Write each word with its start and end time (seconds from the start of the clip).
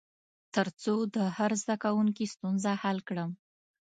تر 0.55 0.67
څو 0.83 0.95
د 1.15 1.17
هر 1.37 1.51
زده 1.61 1.75
کوونکي 1.83 2.25
ستونزه 2.33 2.71
حل 2.81 2.97
کړم. 3.09 3.31